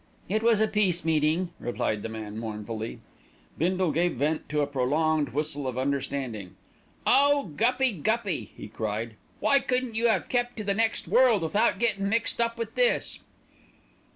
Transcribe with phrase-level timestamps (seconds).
[0.27, 3.01] "It was a Peace meeting," replied the man mournfully.
[3.59, 6.55] Bindle gave vent to a prolonged whistle of understanding.
[7.05, 9.13] "Oh, Guppy, Guppy!" he cried.
[9.39, 13.19] "Why couldn't you 'ave kept to the next world, without getting mixed up with this?"